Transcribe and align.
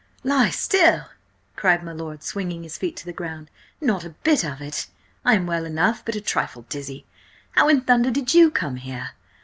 "Lie 0.23 0.49
still?" 0.49 1.11
cried 1.55 1.83
my 1.83 1.91
lord, 1.91 2.23
swinging 2.23 2.63
his 2.63 2.75
feet 2.75 2.95
to 2.97 3.05
the 3.05 3.13
ground. 3.13 3.51
"Not 3.79 4.03
a 4.03 4.09
bit 4.23 4.43
of 4.43 4.59
it! 4.59 4.87
I 5.23 5.35
am 5.35 5.45
well 5.45 5.63
enough, 5.63 6.03
but 6.03 6.15
a 6.15 6.21
trifle 6.21 6.63
dizzy. 6.69 7.05
How 7.51 7.69
in 7.69 7.81
thunder 7.81 8.09
did 8.09 8.33
you 8.33 8.49
come 8.49 8.77
here? 8.77 9.11